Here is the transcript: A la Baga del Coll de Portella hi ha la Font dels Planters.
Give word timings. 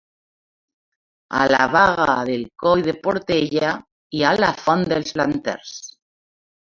A 1.41 1.45
la 1.51 1.59
Baga 1.73 2.15
del 2.29 2.45
Coll 2.63 2.81
de 2.87 2.95
Portella 3.07 3.73
hi 4.15 4.23
ha 4.23 4.31
la 4.39 4.49
Font 4.63 4.87
dels 4.95 5.15
Planters. 5.19 5.75